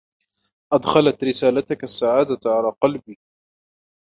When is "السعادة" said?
1.83-2.39